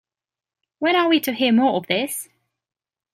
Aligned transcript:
When 0.79 0.95
are 0.95 1.07
we 1.07 1.19
to 1.19 1.31
hear 1.31 1.51
more 1.51 1.75
of 1.75 1.85
this? 1.85 2.27